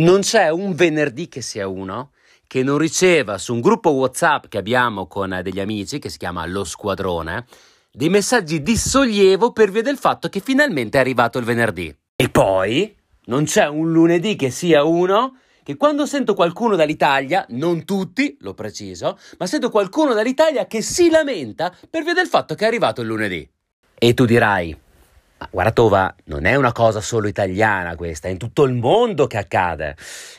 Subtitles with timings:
[0.00, 2.12] Non c'è un venerdì che sia uno
[2.46, 6.46] che non riceva su un gruppo WhatsApp che abbiamo con degli amici, che si chiama
[6.46, 7.44] Lo Squadrone,
[7.92, 11.94] dei messaggi di sollievo per via del fatto che finalmente è arrivato il venerdì.
[12.16, 17.84] E poi non c'è un lunedì che sia uno che quando sento qualcuno dall'Italia, non
[17.84, 22.64] tutti, lo preciso, ma sento qualcuno dall'Italia che si lamenta per via del fatto che
[22.64, 23.46] è arrivato il lunedì.
[23.98, 24.74] E tu dirai,
[25.40, 29.26] ma guarda Tova, non è una cosa solo italiana questa, è in tutto il mondo
[29.26, 29.96] che accade.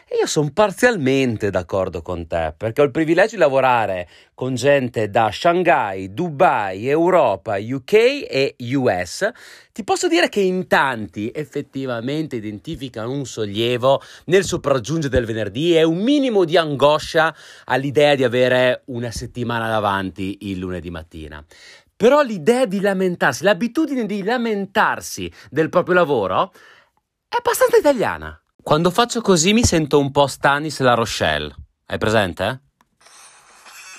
[0.08, 5.10] E io sono parzialmente d'accordo con te, perché ho il privilegio di lavorare con gente
[5.10, 7.94] da Shanghai, Dubai, Europa, UK
[8.30, 9.28] e US.
[9.72, 15.84] Ti posso dire che in tanti effettivamente identificano un sollievo nel sopraggiungere del venerdì e
[15.84, 17.34] un minimo di angoscia
[17.66, 21.44] all'idea di avere una settimana davanti il lunedì mattina.
[22.02, 26.52] Però l'idea di lamentarsi, l'abitudine di lamentarsi del proprio lavoro
[27.30, 28.42] è abbastanza italiana.
[28.60, 31.54] Quando faccio così mi sento un po' Stanis La Rochelle.
[31.86, 32.62] Hai presente?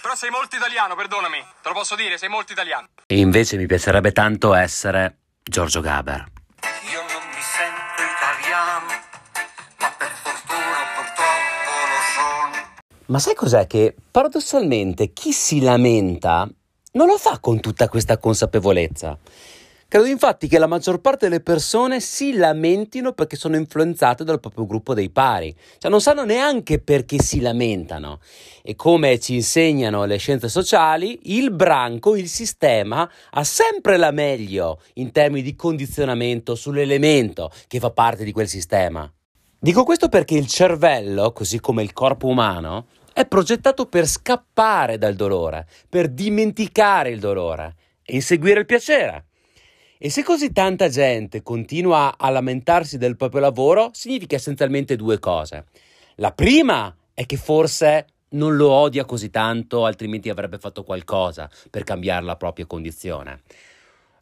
[0.03, 1.39] Però sei molto italiano, perdonami.
[1.63, 2.89] Te lo posso dire, sei molto italiano.
[3.07, 6.27] E invece mi piacerebbe tanto essere Giorgio Gaber.
[6.91, 8.87] Io non mi sento italiano,
[9.79, 12.67] ma per fortuna purtroppo lo sono.
[13.07, 16.49] Ma sai cos'è che paradossalmente chi si lamenta
[16.93, 19.19] non lo fa con tutta questa consapevolezza.
[19.89, 24.65] Credo infatti che la maggior parte delle persone si lamentino perché sono influenzate dal proprio
[24.65, 28.21] gruppo dei pari, cioè non sanno neanche perché si lamentano.
[28.63, 34.81] E come ci insegnano le scienze sociali, il branco, il sistema, ha sempre la meglio
[34.95, 39.11] in termini di condizionamento sull'elemento che fa parte di quel sistema.
[39.59, 42.87] Dico questo perché il cervello, così come il corpo umano,
[43.23, 49.27] è progettato per scappare dal dolore, per dimenticare il dolore e inseguire il piacere.
[49.99, 55.67] E se così tanta gente continua a lamentarsi del proprio lavoro, significa essenzialmente due cose.
[56.17, 61.85] La prima è che forse non lo odia così tanto, altrimenti avrebbe fatto qualcosa per
[61.85, 63.43] cambiare la propria condizione.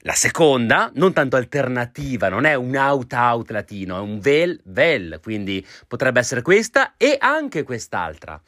[0.01, 6.21] La seconda, non tanto alternativa, non è un out-out latino, è un vel-vel, quindi potrebbe
[6.21, 8.41] essere questa e anche quest'altra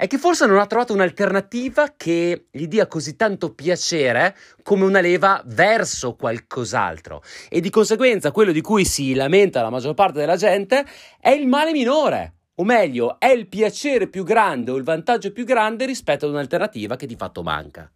[0.00, 5.00] è che forse non ha trovato un'alternativa che gli dia così tanto piacere come una
[5.00, 10.36] leva verso qualcos'altro e di conseguenza quello di cui si lamenta la maggior parte della
[10.36, 10.86] gente
[11.20, 12.36] è il male minore.
[12.54, 16.96] O meglio, è il piacere più grande o il vantaggio più grande rispetto ad un'alternativa
[16.96, 17.90] che di fatto manca.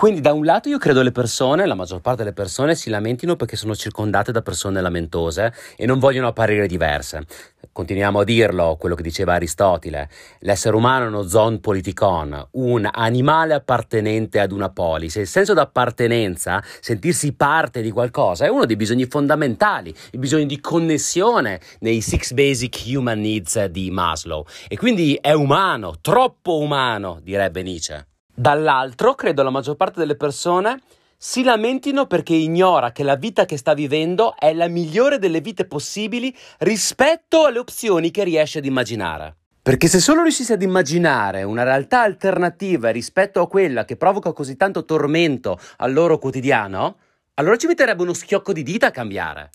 [0.00, 3.36] Quindi da un lato io credo le persone, la maggior parte delle persone, si lamentino
[3.36, 7.26] perché sono circondate da persone lamentose e non vogliono apparire diverse.
[7.70, 13.52] Continuiamo a dirlo, quello che diceva Aristotele, l'essere umano è uno zon politikon, un animale
[13.52, 15.16] appartenente ad una polis.
[15.16, 20.60] Il senso d'appartenenza, sentirsi parte di qualcosa, è uno dei bisogni fondamentali, il bisogno di
[20.60, 24.46] connessione nei Six Basic Human Needs di Maslow.
[24.66, 28.09] E quindi è umano, troppo umano, direbbe Nietzsche.
[28.40, 30.80] Dall'altro, credo la maggior parte delle persone
[31.18, 35.66] si lamentino perché ignora che la vita che sta vivendo è la migliore delle vite
[35.66, 39.36] possibili rispetto alle opzioni che riesce ad immaginare.
[39.60, 44.56] Perché se solo riuscissi ad immaginare una realtà alternativa rispetto a quella che provoca così
[44.56, 46.96] tanto tormento al loro quotidiano,
[47.34, 49.50] allora ci metterebbe uno schiocco di dita a cambiare.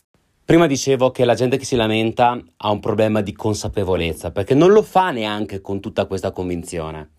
[0.46, 4.70] Prima dicevo che la gente che si lamenta ha un problema di consapevolezza, perché non
[4.70, 7.10] lo fa neanche con tutta questa convinzione.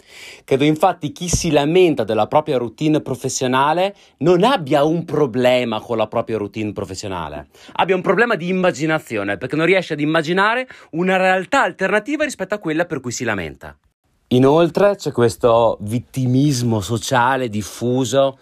[0.46, 6.08] Credo infatti chi si lamenta della propria routine professionale non abbia un problema con la
[6.08, 11.64] propria routine professionale, abbia un problema di immaginazione, perché non riesce ad immaginare una realtà
[11.64, 13.78] alternativa rispetto a quella per cui si lamenta.
[14.28, 18.40] Inoltre c'è questo vittimismo sociale diffuso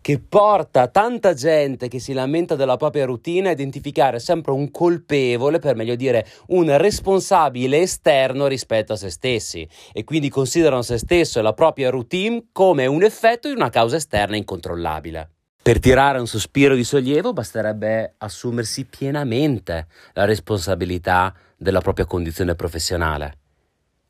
[0.00, 5.58] che porta tanta gente che si lamenta della propria routine a identificare sempre un colpevole,
[5.58, 11.38] per meglio dire un responsabile esterno rispetto a se stessi e quindi considerano se stesso
[11.38, 15.30] e la propria routine come un effetto di una causa esterna incontrollabile.
[15.60, 23.36] Per tirare un sospiro di sollievo basterebbe assumersi pienamente la responsabilità della propria condizione professionale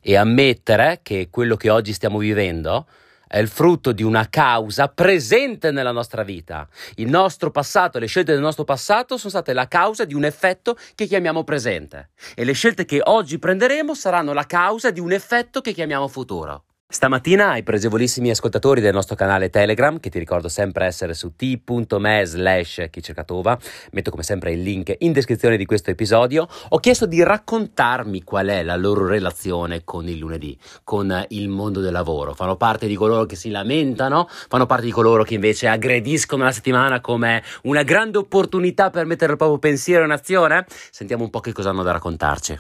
[0.01, 2.87] e ammettere che quello che oggi stiamo vivendo
[3.29, 6.67] è il frutto di una causa presente nella nostra vita.
[6.97, 10.77] Il nostro passato, le scelte del nostro passato sono state la causa di un effetto
[10.95, 15.61] che chiamiamo presente e le scelte che oggi prenderemo saranno la causa di un effetto
[15.61, 16.65] che chiamiamo futuro.
[16.91, 22.23] Stamattina ai pregevolissimi ascoltatori del nostro canale Telegram, che ti ricordo sempre essere su t.me
[22.25, 23.59] slash chicercatova,
[23.93, 28.47] metto come sempre il link in descrizione di questo episodio, ho chiesto di raccontarmi qual
[28.47, 32.33] è la loro relazione con il lunedì, con il mondo del lavoro.
[32.33, 36.53] Fanno parte di coloro che si lamentano, fanno parte di coloro che invece aggrediscono la
[36.53, 40.65] settimana come una grande opportunità per mettere il proprio pensiero in azione?
[40.91, 42.57] Sentiamo un po' che cosa hanno da raccontarci.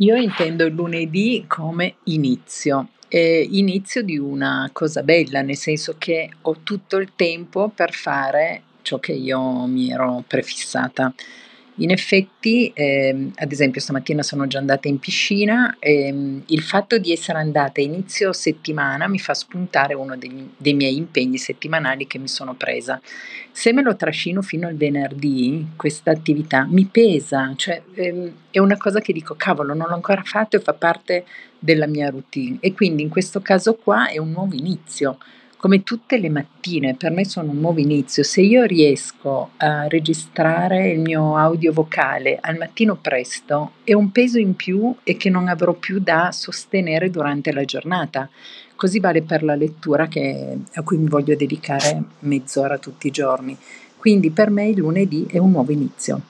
[0.00, 6.30] Io intendo il lunedì come inizio, eh, inizio di una cosa bella, nel senso che
[6.42, 11.12] ho tutto il tempo per fare ciò che io mi ero prefissata.
[11.80, 16.98] In effetti, ehm, ad esempio stamattina sono già andata in piscina e ehm, il fatto
[16.98, 22.18] di essere andata inizio settimana mi fa spuntare uno degli, dei miei impegni settimanali che
[22.18, 23.00] mi sono presa.
[23.52, 28.76] Se me lo trascino fino al venerdì, questa attività mi pesa, cioè ehm, è una
[28.76, 31.24] cosa che dico, cavolo, non l'ho ancora fatto e fa parte
[31.60, 32.56] della mia routine.
[32.60, 35.18] E quindi in questo caso qua è un nuovo inizio
[35.58, 38.22] come tutte le mattine, per me sono un nuovo inizio.
[38.22, 44.38] Se io riesco a registrare il mio audio vocale al mattino presto, è un peso
[44.38, 48.30] in più e che non avrò più da sostenere durante la giornata.
[48.76, 53.58] Così vale per la lettura che, a cui mi voglio dedicare mezz'ora tutti i giorni.
[53.96, 56.20] Quindi per me il lunedì è un nuovo inizio.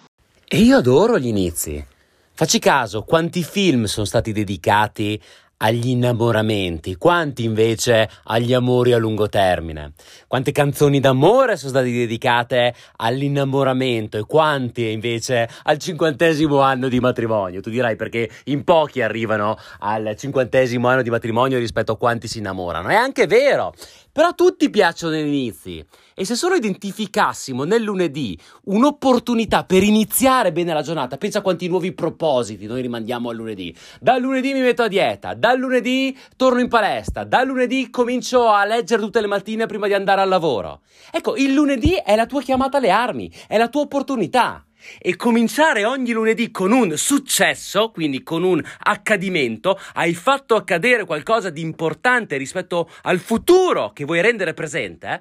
[0.48, 1.84] E io adoro gli inizi.
[2.32, 5.20] Facci caso, quanti film sono stati dedicati
[5.58, 9.92] agli innamoramenti, quanti invece agli amori a lungo termine?
[10.26, 17.60] Quante canzoni d'amore sono state dedicate all'innamoramento e quanti invece al cinquantesimo anno di matrimonio?
[17.60, 22.38] Tu dirai perché in pochi arrivano al cinquantesimo anno di matrimonio rispetto a quanti si
[22.38, 22.88] innamorano.
[22.88, 23.74] È anche vero,
[24.18, 25.86] però a tutti piacciono gli inizi.
[26.12, 31.68] E se solo identificassimo nel lunedì un'opportunità per iniziare bene la giornata, pensa a quanti
[31.68, 33.72] nuovi propositi noi rimandiamo al lunedì.
[34.00, 38.64] Dal lunedì mi metto a dieta, dal lunedì torno in palestra, dal lunedì comincio a
[38.64, 40.80] leggere tutte le mattine prima di andare al lavoro.
[41.12, 44.67] Ecco, il lunedì è la tua chiamata alle armi, è la tua opportunità
[44.98, 51.50] e cominciare ogni lunedì con un successo, quindi con un accadimento, hai fatto accadere qualcosa
[51.50, 55.20] di importante rispetto al futuro che vuoi rendere presente, eh?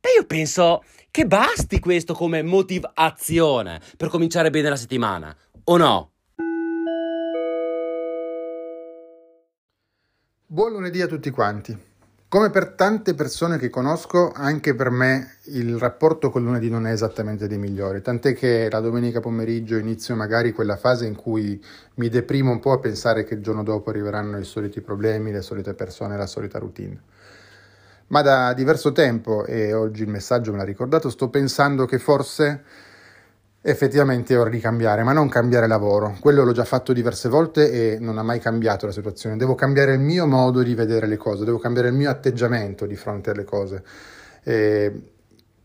[0.00, 6.12] beh io penso che basti questo come motivazione per cominciare bene la settimana, o no?
[10.46, 11.87] Buon lunedì a tutti quanti.
[12.30, 16.92] Come per tante persone che conosco, anche per me il rapporto con lunedì non è
[16.92, 21.58] esattamente dei migliori, tant'è che la domenica pomeriggio inizio magari quella fase in cui
[21.94, 25.40] mi deprimo un po' a pensare che il giorno dopo arriveranno i soliti problemi, le
[25.40, 27.00] solite persone, la solita routine.
[28.08, 32.62] Ma da diverso tempo, e oggi il messaggio me l'ha ricordato, sto pensando che forse
[33.70, 36.16] effettivamente è ora di cambiare, ma non cambiare lavoro.
[36.20, 39.36] Quello l'ho già fatto diverse volte e non ha mai cambiato la situazione.
[39.36, 42.96] Devo cambiare il mio modo di vedere le cose, devo cambiare il mio atteggiamento di
[42.96, 43.82] fronte alle cose.
[44.42, 44.92] E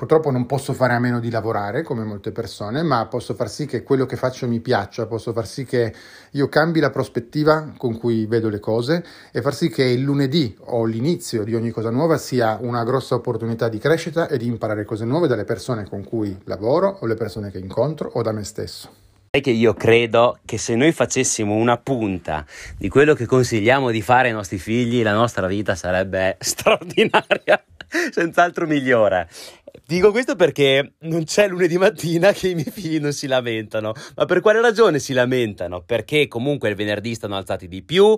[0.04, 3.66] Purtroppo non posso fare a meno di lavorare come molte persone, ma posso far sì
[3.66, 5.94] che quello che faccio mi piaccia, posso far sì che
[6.32, 9.02] io cambi la prospettiva con cui vedo le cose
[9.32, 13.16] e far sì che il lunedì o l'inizio di ogni cosa nuova sia una grossa
[13.16, 17.16] opportunità di crescita e di imparare cose nuove dalle persone con cui lavoro o le
[17.16, 18.90] persone che incontro o da me stesso.
[19.36, 22.46] Sai che io credo che se noi facessimo una punta
[22.78, 27.64] di quello che consigliamo di fare ai nostri figli, la nostra vita sarebbe straordinaria,
[28.12, 29.30] senz'altro migliore.
[29.86, 33.94] Dico questo perché non c'è lunedì mattina che i miei figli non si lamentano.
[34.16, 35.82] Ma per quale ragione si lamentano?
[35.82, 38.18] Perché comunque il venerdì stanno alzati di più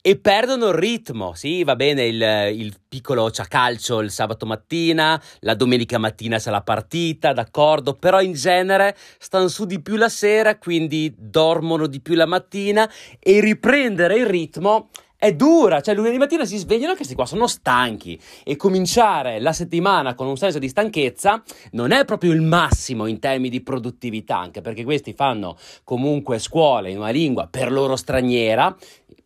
[0.00, 1.34] e perdono il ritmo.
[1.34, 6.50] Sì, va bene, il, il piccolo c'ha calcio il sabato mattina, la domenica mattina c'è
[6.50, 12.00] la partita, d'accordo, però in genere stanno su di più la sera, quindi dormono di
[12.00, 14.90] più la mattina e riprendere il ritmo
[15.24, 18.20] è dura, cioè lunedì mattina si svegliano questi qua sono stanchi.
[18.44, 23.18] E cominciare la settimana con un senso di stanchezza non è proprio il massimo in
[23.18, 28.76] termini di produttività, anche perché questi fanno comunque scuole in una lingua per loro straniera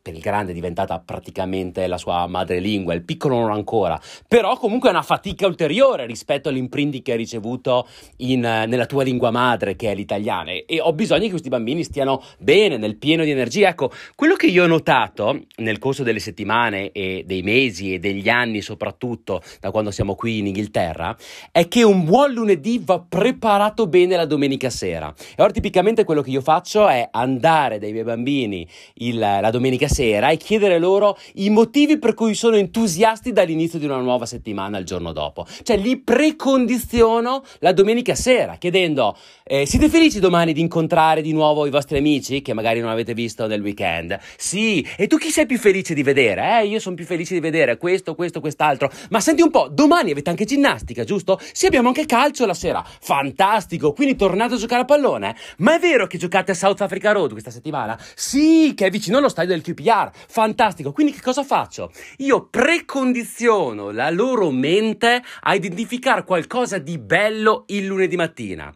[0.08, 4.88] per il grande è diventata praticamente la sua madrelingua, il piccolo non ancora, però comunque
[4.88, 7.86] è una fatica ulteriore rispetto all'imprinting che hai ricevuto
[8.18, 12.22] in, nella tua lingua madre che è l'italiano e ho bisogno che questi bambini stiano
[12.38, 13.68] bene, nel pieno di energia.
[13.68, 18.30] Ecco, quello che io ho notato nel corso delle settimane e dei mesi e degli
[18.30, 21.14] anni soprattutto da quando siamo qui in Inghilterra
[21.52, 25.12] è che un buon lunedì va preparato bene la domenica sera.
[25.36, 29.86] E ora tipicamente quello che io faccio è andare dai miei bambini il, la domenica
[29.86, 34.26] sera sera e chiedere loro i motivi per cui sono entusiasti dall'inizio di una nuova
[34.26, 35.44] settimana il giorno dopo.
[35.64, 41.66] Cioè li precondiziono la domenica sera chiedendo eh, siete felici domani di incontrare di nuovo
[41.66, 44.16] i vostri amici che magari non avete visto nel weekend?
[44.36, 46.60] Sì, e tu chi sei più felice di vedere?
[46.60, 48.92] Eh, io sono più felice di vedere questo, questo, quest'altro.
[49.10, 51.40] Ma senti un po', domani avete anche ginnastica, giusto?
[51.52, 52.84] Sì, abbiamo anche calcio la sera.
[53.00, 55.34] Fantastico, quindi tornate a giocare a pallone?
[55.56, 57.98] Ma è vero che giocate a South Africa Road questa settimana?
[58.14, 60.92] Sì, che è vicino allo stadio del QPR QPR, fantastico.
[60.92, 61.92] Quindi che cosa faccio?
[62.18, 68.74] Io precondiziono la loro mente a identificare qualcosa di bello il lunedì mattina.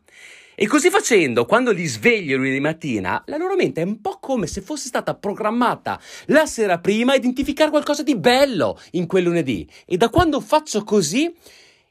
[0.54, 4.46] E così facendo, quando li sveglio lunedì mattina, la loro mente è un po' come
[4.46, 9.68] se fosse stata programmata la sera prima a identificare qualcosa di bello in quel lunedì.
[9.86, 11.34] E da quando faccio così,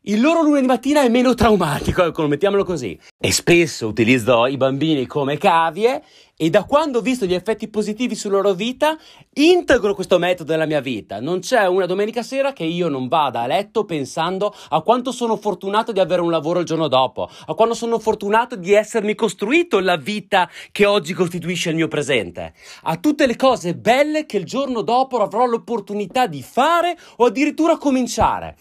[0.06, 2.98] il loro lunedì mattina è meno traumatico, ecco, mettiamolo così.
[3.20, 6.02] E spesso utilizzo i bambini come cavie
[6.36, 8.98] e da quando ho visto gli effetti positivi sulla loro vita,
[9.34, 11.20] integro questo metodo nella mia vita.
[11.20, 15.38] Non c'è una domenica sera che io non vada a letto pensando a quanto sono
[15.38, 19.80] fortunato di avere un lavoro il giorno dopo, a quanto sono fortunato di essermi costruito
[19.80, 24.46] la vita che oggi costituisce il mio presente, a tutte le cose belle che il
[24.46, 28.58] giorno dopo avrò l'opportunità di fare o addirittura cominciare.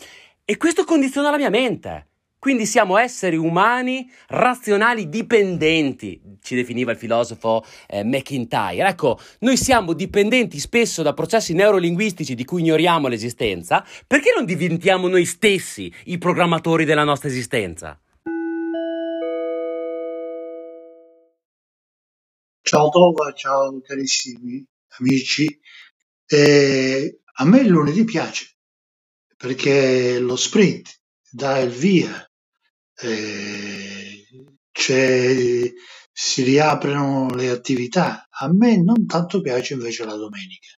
[0.50, 2.08] E questo condiziona la mia mente.
[2.36, 8.88] Quindi siamo esseri umani razionali dipendenti, ci definiva il filosofo eh, McIntyre.
[8.88, 15.06] Ecco, noi siamo dipendenti spesso da processi neurolinguistici di cui ignoriamo l'esistenza, perché non diventiamo
[15.06, 17.96] noi stessi i programmatori della nostra esistenza?
[22.60, 24.66] Ciao Tova, ciao carissimi
[24.98, 25.60] amici.
[26.26, 28.49] Eh, a me il lunedì piace
[29.40, 32.30] perché lo sprint dà il via,
[33.00, 34.24] eh,
[36.12, 38.28] si riaprono le attività.
[38.28, 40.68] A me non tanto piace invece la domenica.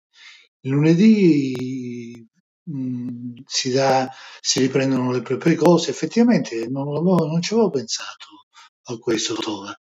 [0.61, 2.25] Il lunedì
[2.63, 4.09] mh, mm, si, dà,
[4.41, 8.47] si riprendono le proprie cose, effettivamente non, non ci avevo pensato
[8.85, 9.77] a questo Tova.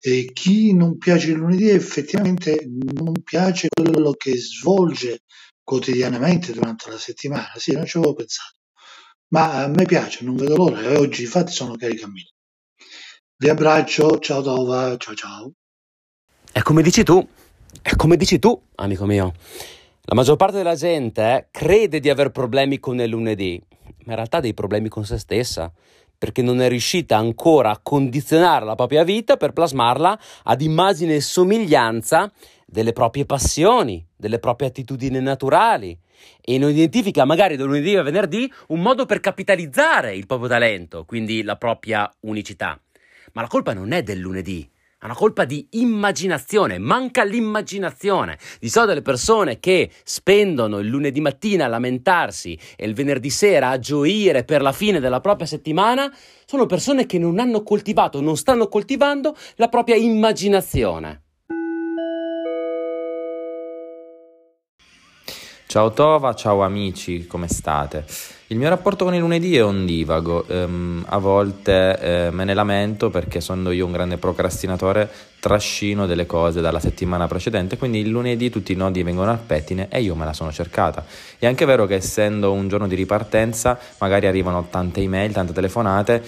[0.00, 5.20] E chi non piace il lunedì effettivamente non piace quello che svolge
[5.64, 7.50] quotidianamente durante la settimana.
[7.56, 8.58] Sì, non ci avevo pensato.
[9.28, 12.28] Ma a me piace, non vedo l'ora e oggi infatti sono caricammino.
[13.36, 15.52] Vi abbraccio, ciao Tova, ciao ciao.
[16.52, 17.26] È come dici tu,
[17.82, 19.32] è come dici tu, amico mio.
[20.02, 23.60] La maggior parte della gente crede di aver problemi con il lunedì,
[24.04, 25.72] ma in realtà ha dei problemi con se stessa,
[26.16, 31.20] perché non è riuscita ancora a condizionare la propria vita per plasmarla ad immagine e
[31.20, 32.30] somiglianza
[32.66, 35.98] delle proprie passioni, delle proprie attitudini naturali
[36.40, 41.04] e non identifica magari da lunedì a venerdì un modo per capitalizzare il proprio talento,
[41.04, 42.80] quindi la propria unicità.
[43.32, 44.68] Ma la colpa non è del lunedì,
[45.04, 48.38] è una colpa di immaginazione, manca l'immaginazione.
[48.58, 53.68] Di solito le persone che spendono il lunedì mattina a lamentarsi e il venerdì sera
[53.68, 56.10] a gioire per la fine della propria settimana
[56.46, 61.23] sono persone che non hanno coltivato, non stanno coltivando la propria immaginazione.
[65.74, 68.04] Ciao Tova, ciao amici, come state?
[68.46, 73.10] Il mio rapporto con il lunedì è ondivago, ehm, a volte eh, me ne lamento
[73.10, 78.50] perché essendo io un grande procrastinatore trascino delle cose dalla settimana precedente, quindi il lunedì
[78.50, 81.04] tutti i nodi vengono al pettine e io me la sono cercata.
[81.40, 86.22] È anche vero che essendo un giorno di ripartenza magari arrivano tante email, tante telefonate,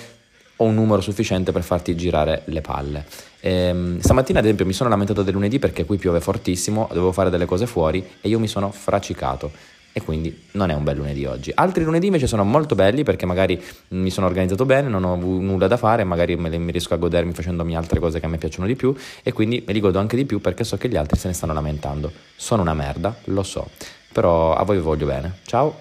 [0.56, 3.04] ho un numero sufficiente per farti girare le palle.
[3.40, 7.30] Ehm, stamattina, ad esempio, mi sono lamentato del lunedì perché qui piove fortissimo, dovevo fare
[7.30, 9.74] delle cose fuori e io mi sono fracicato.
[9.92, 11.50] E quindi non è un bel lunedì oggi.
[11.54, 13.58] Altri lunedì invece sono molto belli perché magari
[13.88, 17.32] mi sono organizzato bene, non ho nulla da fare, magari me mi riesco a godermi
[17.32, 20.14] facendomi altre cose che a me piacciono di più e quindi me li godo anche
[20.14, 22.12] di più perché so che gli altri se ne stanno lamentando.
[22.36, 23.70] Sono una merda, lo so,
[24.12, 25.38] però a voi vi voglio bene.
[25.46, 25.78] Ciao!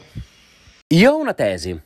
[0.88, 1.78] Io ho una tesi,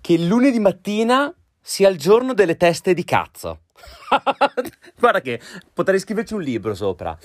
[0.00, 1.34] che lunedì mattina
[1.66, 3.62] sia il giorno delle teste di cazzo.
[4.96, 5.40] Guarda che
[5.72, 7.18] potrei scriverci un libro sopra.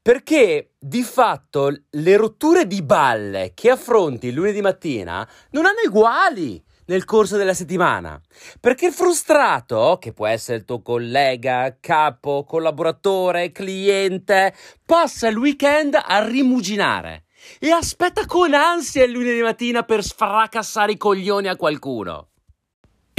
[0.00, 6.60] Perché di fatto le rotture di balle che affronti il lunedì mattina non hanno uguali
[6.86, 8.18] nel corso della settimana.
[8.58, 14.54] Perché il frustrato, che può essere il tuo collega, capo, collaboratore, cliente,
[14.86, 17.24] passa il weekend a rimuginare
[17.58, 22.28] e aspetta con ansia il lunedì mattina per sfracassare i coglioni a qualcuno.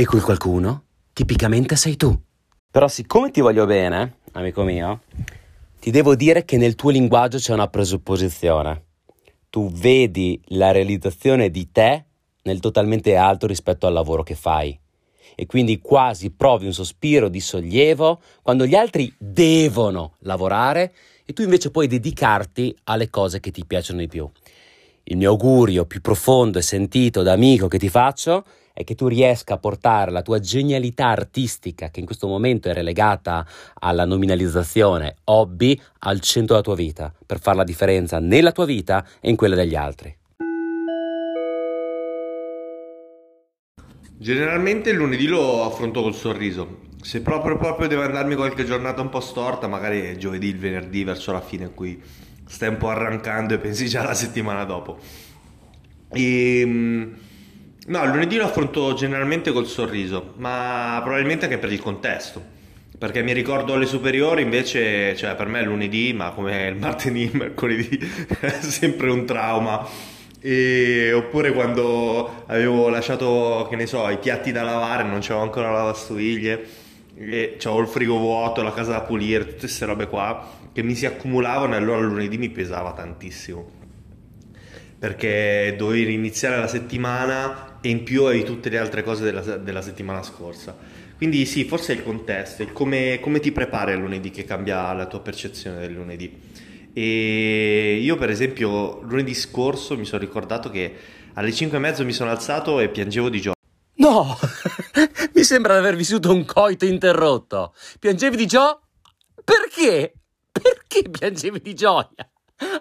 [0.04, 0.84] E quel qualcuno
[1.14, 2.14] tipicamente sei tu.
[2.70, 5.04] Però siccome ti voglio bene, amico mio,
[5.80, 8.84] ti devo dire che nel tuo linguaggio c'è una presupposizione.
[9.50, 12.04] Tu vedi la realizzazione di te
[12.42, 14.78] nel totalmente alto rispetto al lavoro che fai.
[15.36, 20.94] E quindi quasi provi un sospiro di sollievo quando gli altri devono lavorare
[21.24, 24.30] e tu invece puoi dedicarti alle cose che ti piacciono di più.
[25.04, 28.96] Il mio augurio più profondo e sentito da amico che ti faccio è è che
[28.96, 34.04] tu riesca a portare la tua genialità artistica, che in questo momento è relegata alla
[34.06, 39.30] nominalizzazione hobby, al centro della tua vita, per fare la differenza nella tua vita e
[39.30, 40.18] in quella degli altri.
[44.18, 46.80] Generalmente il lunedì lo affronto col sorriso.
[47.02, 51.32] Se proprio, proprio devo andarmi qualche giornata un po' storta, magari giovedì, il venerdì, verso
[51.32, 52.02] la fine in cui
[52.48, 54.98] stai un po' arrancando e pensi già alla settimana dopo.
[56.14, 57.18] Ehm,
[57.86, 62.42] No, lunedì lo affronto generalmente col sorriso, ma probabilmente anche per il contesto.
[62.98, 67.30] Perché mi ricordo alle superiori invece, cioè per me è lunedì, ma come il martedì,
[67.34, 68.00] mercoledì,
[68.40, 69.86] è sempre un trauma.
[70.40, 75.70] E, oppure quando avevo lasciato, che ne so, i piatti da lavare, non c'avevo ancora
[75.70, 76.66] la lavastoviglie,
[77.16, 80.96] e avevo il frigo vuoto, la casa da pulire, tutte queste robe qua che mi
[80.96, 83.82] si accumulavano e allora lunedì mi pesava tantissimo.
[84.98, 89.82] Perché dovevi iniziare la settimana e in più avevi tutte le altre cose della, della
[89.82, 90.74] settimana scorsa.
[91.18, 94.94] Quindi sì, forse è il contesto, il come, come ti prepari al lunedì che cambia
[94.94, 96.40] la tua percezione del lunedì.
[96.94, 100.96] E io per esempio lunedì scorso mi sono ricordato che
[101.34, 103.58] alle 5 e mezzo mi sono alzato e piangevo di gioia.
[103.96, 104.38] No,
[105.36, 107.74] mi sembra di aver vissuto un coito interrotto.
[108.00, 108.80] Piangevi di gioia?
[109.44, 110.14] Perché?
[110.50, 112.32] Perché piangevi di gioia?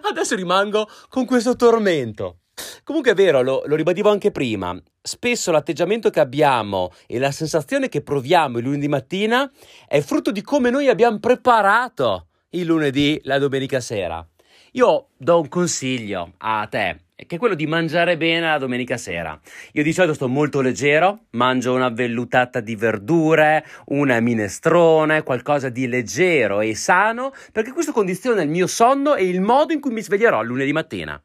[0.09, 2.37] Adesso rimango con questo tormento.
[2.83, 7.87] Comunque è vero, lo, lo, ribadivo anche prima, spesso l'atteggiamento che abbiamo e la sensazione
[7.87, 9.49] che proviamo il lunedì mattina
[9.87, 14.25] è frutto di come noi abbiamo preparato il lunedì, la domenica sera.
[14.73, 19.39] Io do un consiglio a te, che è quello di mangiare bene la domenica sera.
[19.73, 25.87] Io di solito sto molto leggero, mangio una vellutata di verdure, una minestrone, qualcosa di
[25.87, 30.01] leggero e sano, perché questo condiziona il mio sonno e il modo in cui mi
[30.01, 31.23] sveglierò lunedì mattina.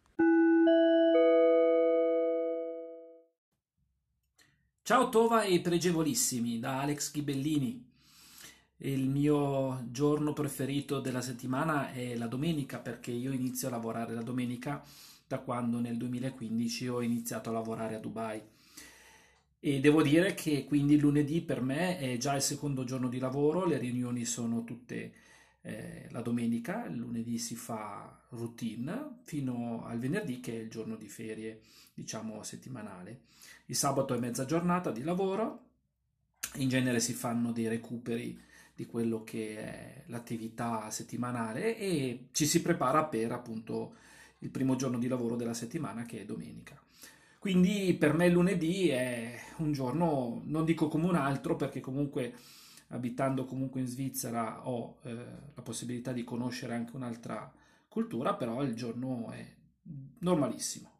[4.88, 7.84] Ciao Tova e pregevolissimi da Alex Ghibellini.
[8.78, 14.22] Il mio giorno preferito della settimana è la domenica perché io inizio a lavorare la
[14.22, 14.82] domenica
[15.26, 18.40] da quando nel 2015 ho iniziato a lavorare a Dubai.
[19.60, 23.66] E devo dire che quindi lunedì per me è già il secondo giorno di lavoro,
[23.66, 25.12] le riunioni sono tutte
[25.62, 30.96] eh, la domenica, il lunedì si fa routine fino al venerdì che è il giorno
[30.96, 31.60] di ferie,
[31.94, 33.22] diciamo settimanale.
[33.66, 35.66] Il sabato è mezza giornata di lavoro,
[36.54, 38.40] in genere si fanno dei recuperi
[38.74, 43.94] di quello che è l'attività settimanale e ci si prepara per appunto
[44.38, 46.80] il primo giorno di lavoro della settimana che è domenica.
[47.38, 52.34] Quindi per me lunedì è un giorno, non dico come un altro perché comunque
[52.88, 55.14] abitando comunque in Svizzera ho eh,
[55.54, 57.52] la possibilità di conoscere anche un'altra
[57.88, 59.46] cultura, però il giorno è
[60.20, 60.90] normalissimo.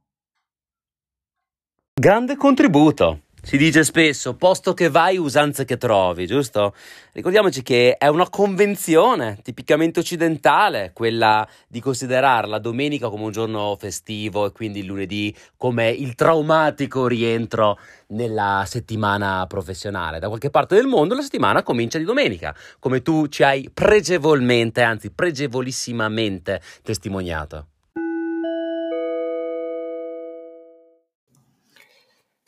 [1.94, 3.22] Grande contributo.
[3.40, 6.74] Si dice spesso, posto che vai, usanze che trovi, giusto?
[7.12, 13.77] Ricordiamoci che è una convenzione tipicamente occidentale, quella di considerare la domenica come un giorno
[13.79, 20.18] festivo e quindi il lunedì come il traumatico rientro nella settimana professionale.
[20.18, 24.83] Da qualche parte del mondo la settimana comincia di domenica, come tu ci hai pregevolmente,
[24.83, 27.66] anzi pregevolissimamente testimoniato.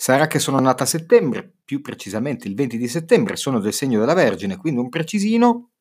[0.02, 4.00] Sarà che sono nata a settembre, più precisamente il 20 di settembre, sono del segno
[4.00, 5.72] della Vergine, quindi un precisino,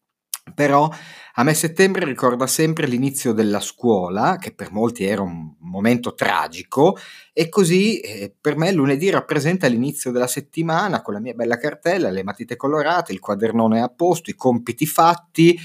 [0.53, 0.89] però
[1.35, 6.97] a me settembre ricorda sempre l'inizio della scuola, che per molti era un momento tragico,
[7.31, 12.09] e così eh, per me lunedì rappresenta l'inizio della settimana con la mia bella cartella,
[12.09, 15.57] le matite colorate, il quadernone a posto, i compiti fatti,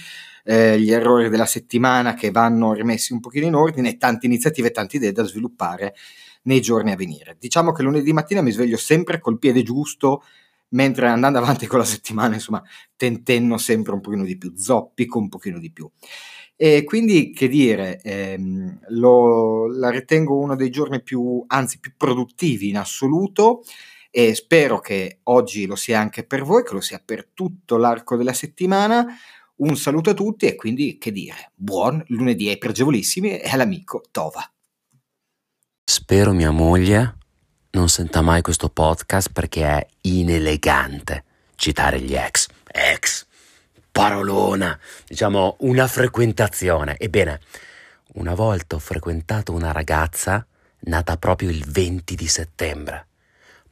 [0.45, 4.71] eh, gli errori della settimana che vanno rimessi un pochino in ordine e tante iniziative,
[4.71, 5.95] tante idee da sviluppare
[6.45, 7.37] nei giorni a venire.
[7.39, 10.23] Diciamo che lunedì mattina mi sveglio sempre col piede giusto,
[10.71, 12.63] mentre andando avanti con la settimana, insomma,
[12.97, 15.91] tentenno sempre un pochino di più, zoppico un pochino di più.
[16.57, 22.69] E quindi, che dire, ehm, lo, la ritengo uno dei giorni più, anzi, più produttivi
[22.69, 23.63] in assoluto
[24.11, 28.17] e spero che oggi lo sia anche per voi, che lo sia per tutto l'arco
[28.17, 29.05] della settimana.
[29.57, 34.54] Un saluto a tutti e quindi, che dire, buon lunedì ai pregevolissimi e all'amico Tova.
[35.87, 37.17] Spero mia moglie
[37.73, 41.25] non senta mai questo podcast perché è inelegante
[41.57, 42.49] citare gli ex.
[42.67, 43.27] Ex,
[43.93, 46.97] parolona, diciamo una frequentazione.
[46.99, 47.39] Ebbene,
[48.15, 50.47] una volta ho frequentato una ragazza
[50.81, 53.07] nata proprio il 20 di settembre.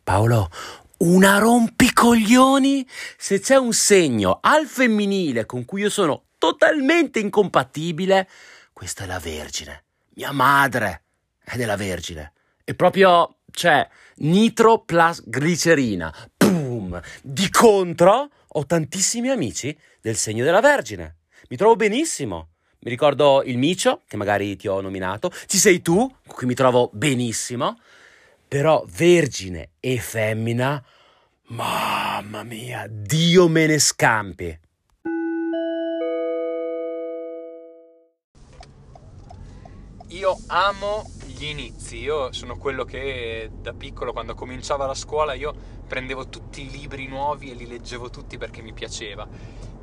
[0.05, 0.51] Paolo,
[0.99, 8.29] una rompicoglioni se c'è un segno al femminile con cui io sono totalmente incompatibile,
[8.73, 11.03] questa è la Vergine, mia madre
[11.45, 12.33] è della Vergine.
[12.65, 16.15] E proprio, cioè, nitro plus glicerina.
[16.37, 17.01] Boom!
[17.23, 21.17] Di contro, ho tantissimi amici del segno della Vergine.
[21.49, 22.49] Mi trovo benissimo.
[22.81, 25.31] Mi ricordo il Micio, che magari ti ho nominato.
[25.47, 27.79] Ci sei tu, con cui mi trovo benissimo.
[28.49, 30.83] Però Vergine e femmina,
[31.49, 34.61] mamma mia, Dio me ne scampi.
[40.09, 41.11] Io amo
[41.51, 45.55] inizi, io sono quello che da piccolo quando cominciava la scuola io
[45.87, 49.27] prendevo tutti i libri nuovi e li leggevo tutti perché mi piaceva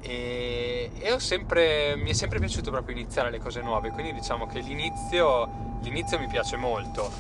[0.01, 4.59] e, e sempre, mi è sempre piaciuto proprio iniziare le cose nuove, quindi diciamo che
[4.59, 7.11] l'inizio, l'inizio mi piace molto.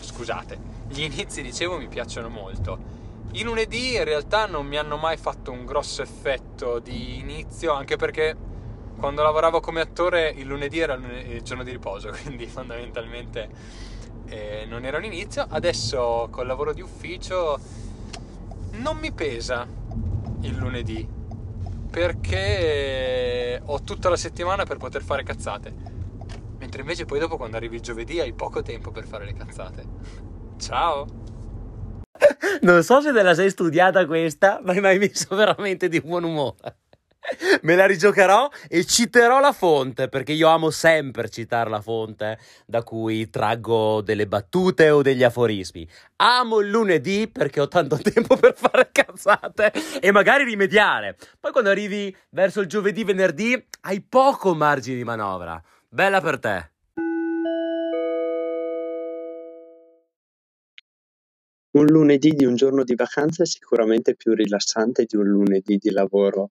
[0.00, 2.92] Scusate, gli inizi dicevo mi piacciono molto.
[3.32, 7.96] I lunedì in realtà non mi hanno mai fatto un grosso effetto di inizio, anche
[7.96, 8.36] perché
[9.04, 13.50] quando lavoravo come attore il lunedì era il giorno di riposo, quindi fondamentalmente
[14.28, 15.46] eh, non era un inizio.
[15.46, 17.60] Adesso col lavoro di ufficio
[18.76, 19.66] non mi pesa
[20.40, 21.06] il lunedì
[21.90, 25.70] perché ho tutta la settimana per poter fare cazzate.
[26.56, 29.84] Mentre invece poi dopo quando arrivi il giovedì hai poco tempo per fare le cazzate.
[30.56, 31.06] Ciao!
[32.62, 36.24] Non so se te la sei studiata questa, ma mi hai messo veramente di buon
[36.24, 36.83] umore.
[37.62, 42.82] Me la rigiocherò e citerò la fonte perché io amo sempre citare la fonte da
[42.82, 45.88] cui traggo delle battute o degli aforismi.
[46.16, 51.16] Amo il lunedì perché ho tanto tempo per fare cazzate e magari rimediare.
[51.38, 55.60] Poi quando arrivi verso il giovedì, venerdì, hai poco margine di manovra.
[55.88, 56.68] Bella per te.
[61.74, 65.90] Un lunedì di un giorno di vacanza è sicuramente più rilassante di un lunedì di
[65.90, 66.50] lavoro.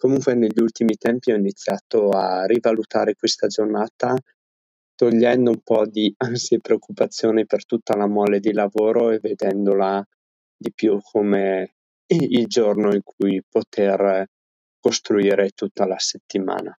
[0.00, 4.14] Comunque negli ultimi tempi ho iniziato a rivalutare questa giornata
[4.94, 10.02] togliendo un po' di ansia e preoccupazione per tutta la mole di lavoro e vedendola
[10.56, 11.74] di più come
[12.06, 14.26] il giorno in cui poter
[14.80, 16.74] costruire tutta la settimana.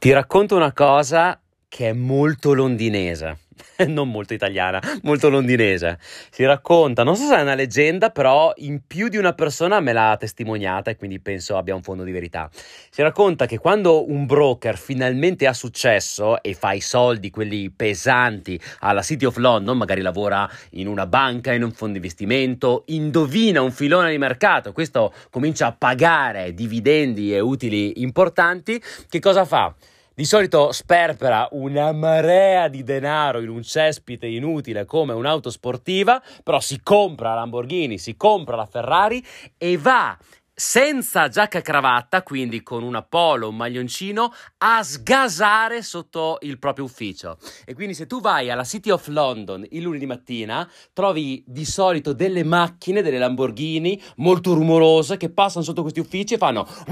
[0.00, 3.41] Ti racconto una cosa che è molto londinese.
[3.86, 5.98] non molto italiana, molto londinese.
[6.30, 9.92] Si racconta, non so se è una leggenda, però in più di una persona me
[9.92, 12.50] l'ha testimoniata e quindi penso abbia un fondo di verità.
[12.90, 18.60] Si racconta che quando un broker finalmente ha successo e fa i soldi, quelli pesanti,
[18.80, 23.62] alla City of London, magari lavora in una banca, in un fondo di investimento, indovina
[23.62, 29.74] un filone di mercato, questo comincia a pagare dividendi e utili importanti, che cosa fa?
[30.14, 36.60] Di solito sperpera una marea di denaro in un cespite inutile come un'auto sportiva, però
[36.60, 39.24] si compra la Lamborghini, si compra la Ferrari
[39.56, 40.14] e va
[40.62, 46.84] senza giacca e cravatta, quindi con una polo, un maglioncino, a sgasare sotto il proprio
[46.84, 47.36] ufficio.
[47.64, 52.12] E quindi se tu vai alla City of London il lunedì mattina, trovi di solito
[52.12, 56.64] delle macchine, delle Lamborghini molto rumorose che passano sotto questi uffici e fanno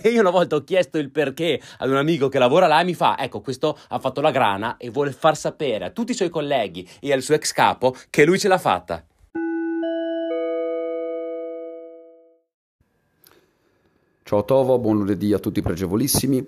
[0.00, 2.84] e io una volta ho chiesto il perché ad un amico che lavora là e
[2.84, 6.14] mi fa, ecco, questo ha fatto la grana e vuole far sapere a tutti i
[6.14, 9.04] suoi colleghi e al suo ex capo che lui ce l'ha fatta.
[14.30, 16.46] Ciao Tovo, buon lunedì a tutti pregevolissimi.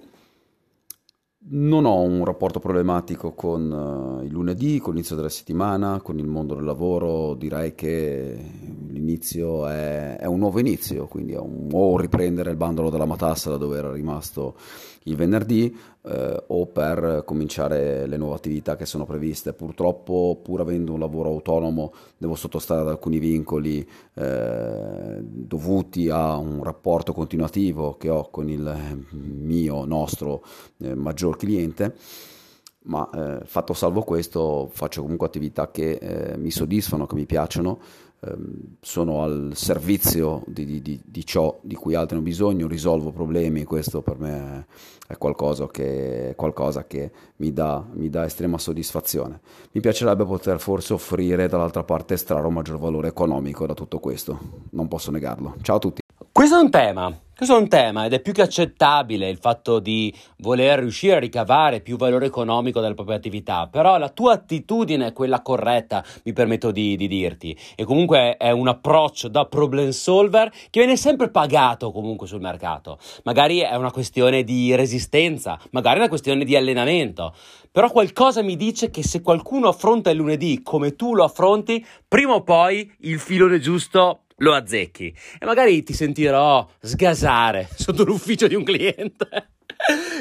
[1.48, 6.26] Non ho un rapporto problematico con uh, il lunedì, con l'inizio della settimana, con il
[6.28, 7.34] mondo del lavoro.
[7.34, 8.38] Direi che
[8.92, 13.50] l'inizio è, è un nuovo inizio, quindi è un, o riprendere il bandolo della matassa
[13.50, 14.56] da dove era rimasto
[15.04, 19.52] il venerdì eh, o per cominciare le nuove attività che sono previste.
[19.52, 26.62] Purtroppo, pur avendo un lavoro autonomo, devo sottostare ad alcuni vincoli eh, dovuti a un
[26.62, 30.44] rapporto continuativo che ho con il mio, nostro
[30.78, 31.96] eh, maggior cliente
[32.84, 37.78] ma eh, fatto salvo questo faccio comunque attività che eh, mi soddisfano, che mi piacciono
[38.80, 44.00] sono al servizio di, di, di, ciò di cui altri hanno bisogno, risolvo problemi, questo
[44.00, 44.66] per me
[45.08, 49.40] è qualcosa che, qualcosa che mi, dà, mi, dà, estrema soddisfazione.
[49.72, 54.38] Mi piacerebbe poter forse offrire dall'altra parte estrarre un maggior valore economico da tutto questo,
[54.70, 55.56] non posso negarlo.
[55.60, 56.00] Ciao a tutti.
[56.30, 59.80] Questo è un tema, questo è un tema ed è più che accettabile il fatto
[59.80, 65.08] di voler riuscire a ricavare più valore economico dalle proprie attività, però la tua attitudine
[65.08, 69.90] è quella corretta, mi permetto di, di dirti, e comunque è un approccio da problem
[69.90, 73.00] solver che viene sempre pagato comunque sul mercato.
[73.24, 77.34] Magari è una questione di resistenza, magari è una questione di allenamento,
[77.72, 82.34] però qualcosa mi dice che se qualcuno affronta il lunedì come tu lo affronti, prima
[82.34, 88.54] o poi il filone giusto lo azzecchi e magari ti sentirò sgasare sotto l'ufficio di
[88.54, 89.54] un cliente.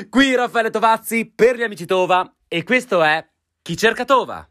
[0.09, 3.23] Qui Raffaele Tovazzi per gli amici Tova e questo è
[3.61, 4.50] Chi cerca Tova.